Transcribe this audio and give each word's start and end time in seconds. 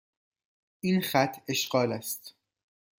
این 0.79 1.01
خط 1.01 1.39
اشغال 1.47 1.91
است. 1.91 2.35